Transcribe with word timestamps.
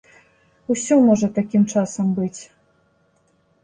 Усё 0.75 0.95
можа 1.11 1.31
такім 1.37 1.69
часам 1.77 2.13
быць. 2.19 2.37